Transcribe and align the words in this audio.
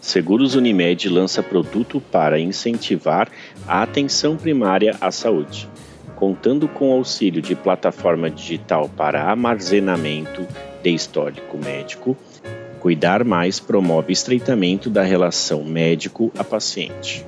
Seguros 0.00 0.54
Unimed 0.54 1.08
lança 1.08 1.42
produto 1.42 2.00
para 2.00 2.38
incentivar 2.38 3.30
a 3.66 3.82
atenção 3.82 4.36
primária 4.36 4.96
à 5.00 5.10
saúde. 5.10 5.68
Contando 6.16 6.68
com 6.68 6.92
auxílio 6.92 7.40
de 7.40 7.54
plataforma 7.54 8.30
digital 8.30 8.88
para 8.88 9.22
armazenamento 9.22 10.46
de 10.82 10.90
histórico 10.90 11.58
médico, 11.58 12.16
Cuidar 12.80 13.24
Mais 13.24 13.60
promove 13.60 14.10
estreitamento 14.10 14.88
da 14.88 15.02
relação 15.02 15.62
médico 15.62 16.32
a 16.38 16.42
paciente. 16.42 17.26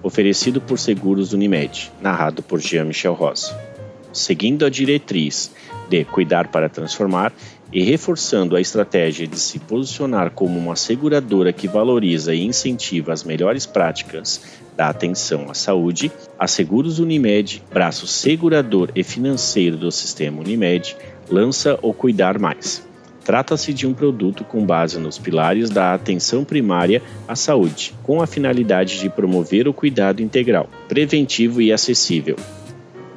Oferecido 0.00 0.60
por 0.60 0.78
Seguros 0.78 1.32
Unimed, 1.32 1.90
narrado 2.00 2.44
por 2.44 2.60
Jean-Michel 2.60 3.12
Rosa. 3.12 3.73
Seguindo 4.14 4.64
a 4.64 4.70
diretriz 4.70 5.50
de 5.90 6.04
cuidar 6.06 6.48
para 6.48 6.70
transformar, 6.70 7.32
e 7.74 7.82
reforçando 7.82 8.54
a 8.54 8.60
estratégia 8.60 9.26
de 9.26 9.38
se 9.38 9.58
posicionar 9.58 10.30
como 10.30 10.56
uma 10.56 10.76
seguradora 10.76 11.52
que 11.52 11.66
valoriza 11.66 12.32
e 12.32 12.44
incentiva 12.44 13.12
as 13.12 13.24
melhores 13.24 13.66
práticas 13.66 14.40
da 14.76 14.88
atenção 14.88 15.50
à 15.50 15.54
saúde, 15.54 16.10
a 16.38 16.46
Seguros 16.46 17.00
Unimed, 17.00 17.62
braço 17.72 18.06
segurador 18.06 18.90
e 18.94 19.02
financeiro 19.02 19.76
do 19.76 19.90
sistema 19.90 20.40
Unimed, 20.40 20.96
lança 21.28 21.76
o 21.82 21.92
Cuidar 21.92 22.38
Mais. 22.38 22.86
Trata-se 23.24 23.72
de 23.72 23.86
um 23.86 23.94
produto 23.94 24.44
com 24.44 24.64
base 24.64 24.98
nos 24.98 25.18
pilares 25.18 25.68
da 25.68 25.94
atenção 25.94 26.44
primária 26.44 27.02
à 27.26 27.34
saúde, 27.34 27.92
com 28.04 28.22
a 28.22 28.26
finalidade 28.26 29.00
de 29.00 29.10
promover 29.10 29.66
o 29.66 29.72
cuidado 29.72 30.22
integral, 30.22 30.68
preventivo 30.88 31.60
e 31.60 31.72
acessível. 31.72 32.36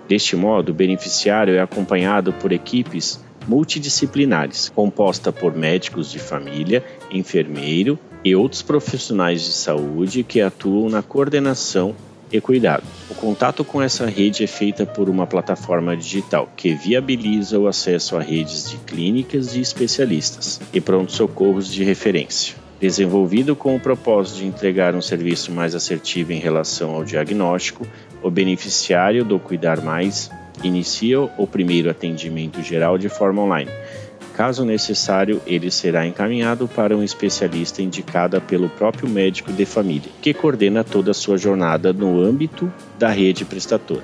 Deste 0.08 0.36
modo, 0.36 0.70
o 0.72 0.76
beneficiário 0.76 1.56
é 1.56 1.60
acompanhado 1.60 2.32
por 2.34 2.52
equipes 2.52 3.20
multidisciplinares, 3.48 4.70
composta 4.70 5.32
por 5.32 5.56
médicos 5.56 6.12
de 6.12 6.20
família, 6.20 6.84
enfermeiro 7.10 7.98
e 8.24 8.36
outros 8.36 8.62
profissionais 8.62 9.42
de 9.42 9.54
saúde 9.54 10.24
que 10.24 10.42
atuam 10.42 10.90
na 10.90 11.02
coordenação 11.02 11.96
e 12.32 12.42
cuidado. 12.42 12.84
O 13.10 13.16
contato 13.16 13.64
com 13.64 13.82
essa 13.82 14.06
rede 14.06 14.44
é 14.44 14.48
feita 14.48 14.86
por 14.86 15.10
uma 15.10 15.26
plataforma 15.26 15.96
digital 15.96 16.52
que 16.58 16.74
viabiliza 16.74 17.58
o 17.58 17.68
acesso 17.68 18.18
a 18.18 18.22
redes 18.22 18.70
de 18.70 18.78
clínicas 18.78 19.56
e 19.56 19.62
especialistas 19.62 20.60
e 20.74 20.82
pronto-socorros 20.82 21.72
de 21.72 21.84
referência. 21.84 22.67
Desenvolvido 22.80 23.56
com 23.56 23.76
o 23.76 23.80
propósito 23.80 24.38
de 24.38 24.46
entregar 24.46 24.94
um 24.94 25.02
serviço 25.02 25.52
mais 25.52 25.74
assertivo 25.74 26.32
em 26.32 26.40
relação 26.40 26.94
ao 26.94 27.04
diagnóstico, 27.04 27.88
o 28.22 28.30
beneficiário 28.30 29.26
do 29.26 29.40
Cuidar 29.40 29.82
Mais 29.82 30.30
inicia 30.64 31.20
o 31.20 31.48
primeiro 31.48 31.90
atendimento 31.90 32.62
geral 32.62 32.96
de 32.98 33.10
forma 33.10 33.42
online. 33.42 33.72
Caso 34.36 34.64
necessário, 34.64 35.42
ele 35.48 35.72
será 35.72 36.06
encaminhado 36.06 36.68
para 36.68 36.96
um 36.96 37.02
especialista 37.02 37.82
indicado 37.82 38.40
pelo 38.42 38.70
próprio 38.70 39.10
médico 39.10 39.52
de 39.52 39.66
família, 39.66 40.12
que 40.22 40.32
coordena 40.32 40.84
toda 40.84 41.10
a 41.10 41.16
sua 41.16 41.38
jornada 41.38 41.92
no 41.92 42.22
âmbito 42.22 42.72
da 43.00 43.10
rede 43.10 43.44
prestatora. 43.44 44.04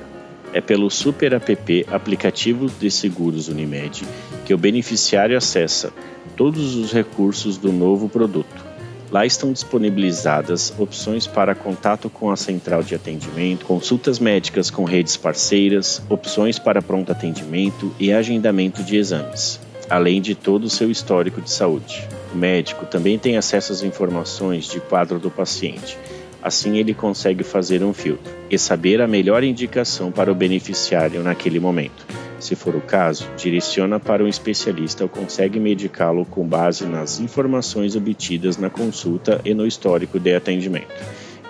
É 0.52 0.59
pelo 0.59 0.89
Super 0.89 1.33
App 1.33 1.85
aplicativo 1.91 2.67
de 2.80 2.89
seguros 2.89 3.47
Unimed 3.47 4.03
que 4.43 4.53
o 4.53 4.58
beneficiário 4.58 5.37
acessa 5.37 5.93
todos 6.36 6.76
os 6.76 6.92
recursos 6.92 7.58
do 7.58 7.72
novo 7.72 8.09
produto 8.09 8.73
Lá 9.14 9.28
estão 9.28 9.53
disponibilizadas 9.53 10.73
opções 10.76 11.28
para 11.28 11.53
contato 11.53 12.09
com 12.09 12.31
a 12.31 12.36
central 12.36 12.81
de 12.81 12.95
atendimento, 12.95 13.64
consultas 13.64 14.17
médicas 14.17 14.72
com 14.72 14.86
redes 14.86 15.16
parceiras, 15.16 16.02
opções 16.09 16.58
para 16.58 16.81
pronto 16.81 17.11
atendimento 17.11 17.94
e 18.00 18.11
agendamento 18.11 18.81
de 18.81 18.98
exames, 18.98 19.59
além 19.88 20.20
de 20.20 20.34
todo 20.34 20.64
o 20.64 20.70
seu 20.70 20.89
histórico 20.89 21.42
de 21.42 21.52
saúde. 21.52 22.08
O 22.34 22.36
médico 22.36 22.88
também 22.88 23.20
tem 23.20 23.38
acesso 23.38 23.72
às 23.72 23.84
informações 23.84 24.66
de 24.66 24.80
quadro 24.80 25.20
do 25.20 25.30
paciente. 25.30 25.95
Assim, 26.42 26.80
ele 26.80 26.95
consegue 26.95 27.44
fazer 27.44 27.84
um 27.84 27.94
filtro 27.94 28.34
e 28.50 28.58
saber 28.58 29.00
a 29.00 29.08
melhor 29.08 29.44
indicação 29.44 30.11
para 30.11 30.31
o 30.31 30.36
beneficiário 30.36 31.22
naquele 31.22 31.59
momento. 31.59 32.04
Se 32.43 32.58
for 32.58 32.76
o 32.76 32.81
caso, 32.81 33.26
direciona 33.37 34.02
para 34.02 34.21
um 34.21 34.27
especialista 34.27 35.05
ou 35.05 35.09
consegue 35.09 35.61
medicá-lo 35.61 36.26
com 36.26 36.45
base 36.45 36.86
nas 36.86 37.21
informações 37.21 37.95
obtidas 37.95 38.58
na 38.58 38.70
consulta 38.70 39.39
e 39.45 39.54
no 39.54 39.65
histórico 39.65 40.20
de 40.20 40.36
atendimento 40.36 40.92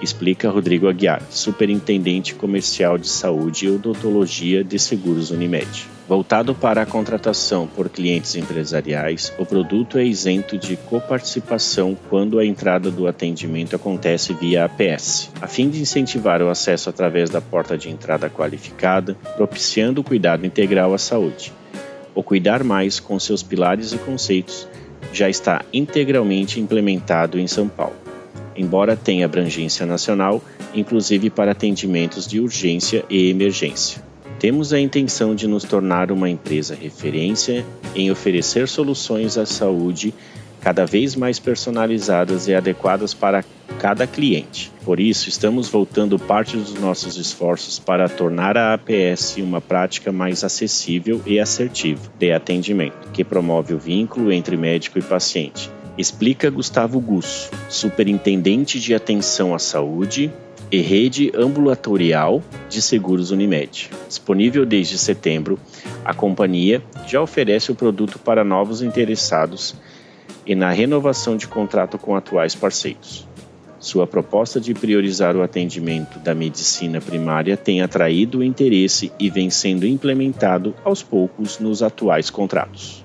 explica 0.04 0.50
Rodrigo 0.50 0.88
Aguiar, 0.88 1.22
Superintendente 1.30 2.36
Comercial 2.36 2.98
de 2.98 3.08
Saúde 3.08 3.66
e 3.66 3.70
Odontologia 3.70 4.64
de 4.64 4.78
Seguros 4.78 5.32
Unimed. 5.32 5.88
Voltado 6.08 6.54
para 6.54 6.82
a 6.82 6.86
contratação 6.86 7.66
por 7.66 7.88
clientes 7.88 8.36
empresariais, 8.36 9.34
o 9.40 9.46
produto 9.46 9.98
é 9.98 10.04
isento 10.04 10.58
de 10.58 10.76
coparticipação 10.76 11.98
quando 12.10 12.38
a 12.38 12.46
entrada 12.46 12.92
do 12.92 13.08
atendimento 13.08 13.76
acontece 13.76 14.34
via 14.34 14.66
APS, 14.66 15.32
a 15.42 15.48
fim 15.48 15.70
de 15.70 15.82
incentivar 15.82 16.42
o 16.42 16.50
acesso 16.50 16.90
através 16.90 17.30
da 17.30 17.40
porta 17.40 17.78
de 17.78 17.90
entrada 17.90 18.30
qualificada, 18.30 19.16
propiciando 19.38 20.02
o 20.02 20.04
cuidado 20.04 20.46
integral 20.46 20.94
à 20.94 20.98
saúde. 20.98 21.54
O 22.14 22.22
Cuidar 22.22 22.64
Mais, 22.64 23.00
com 23.00 23.18
seus 23.18 23.42
pilares 23.42 23.94
e 23.94 23.98
conceitos, 23.98 24.68
já 25.14 25.30
está 25.30 25.64
integralmente 25.72 26.60
implementado 26.60 27.40
em 27.40 27.48
São 27.48 27.68
Paulo 27.68 28.03
embora 28.56 28.96
tenha 28.96 29.26
abrangência 29.26 29.86
nacional, 29.86 30.42
inclusive 30.74 31.30
para 31.30 31.52
atendimentos 31.52 32.28
de 32.28 32.40
urgência 32.40 33.04
e 33.10 33.30
emergência. 33.30 34.04
Temos 34.40 34.74
a 34.74 34.80
intenção 34.80 35.34
de 35.34 35.48
nos 35.48 35.64
tornar 35.64 36.12
uma 36.12 36.30
empresa 36.30 36.76
referência 36.76 37.66
em 37.96 38.12
oferecer 38.12 38.68
soluções 38.68 39.38
à 39.38 39.46
saúde 39.46 40.14
cada 40.60 40.86
vez 40.86 41.16
mais 41.16 41.40
personalizadas 41.40 42.48
e 42.48 42.56
adequadas 42.56 43.14
para 43.14 43.44
cada 43.80 44.08
cliente. 44.08 44.72
Por 44.86 45.00
isso, 45.00 45.28
estamos 45.28 45.68
voltando 45.68 46.18
parte 46.18 46.56
dos 46.56 46.74
nossos 46.76 47.18
esforços 47.18 47.80
para 47.80 48.08
tornar 48.08 48.58
a 48.58 48.74
APS 48.74 49.38
uma 49.38 49.60
prática 49.60 50.12
mais 50.12 50.44
acessível 50.44 51.22
e 51.26 51.40
assertiva 51.40 52.02
de 52.18 52.32
atendimento, 52.32 53.12
que 53.12 53.26
promove 53.26 53.74
o 53.74 53.78
vínculo 53.78 54.32
entre 54.32 54.56
médico 54.56 55.00
e 55.00 55.02
paciente 55.02 55.70
explica 55.98 56.50
Gustavo 56.50 57.00
Gusso, 57.00 57.52
superintendente 57.70 58.80
de 58.80 58.94
atenção 58.94 59.54
à 59.54 59.60
saúde 59.60 60.32
e 60.72 60.82
rede 60.82 61.32
ambulatorial 61.36 62.42
de 62.68 62.82
seguros 62.82 63.30
Unimed. 63.30 63.92
Disponível 64.08 64.66
desde 64.66 64.98
setembro, 64.98 65.60
a 66.04 66.14
companhia 66.14 66.82
já 67.08 67.22
oferece 67.22 67.72
o 67.72 67.76
produto 67.76 68.18
para 68.18 68.44
novos 68.44 68.82
interessados 68.82 69.76
e 70.46 70.56
na 70.56 70.72
renovação 70.72 71.38
de 71.38 71.48
contrato 71.48 71.98
com 71.98 72.16
atuais 72.16 72.56
parceiros. 72.56 73.28
Sua 73.80 74.08
proposta 74.08 74.60
de 74.62 74.74
priorizar 74.74 75.36
o 75.36 75.44
atendimento 75.44 76.18
da 76.18 76.34
medicina 76.34 77.02
primária 77.02 77.58
tem 77.58 77.82
atraído 77.82 78.40
o 78.40 78.44
interesse 78.44 79.12
e 79.20 79.30
vem 79.30 79.50
sendo 79.50 79.86
implementado 79.86 80.74
aos 80.86 81.04
poucos 81.04 81.60
nos 81.60 81.84
atuais 81.84 82.30
contratos. 82.30 83.04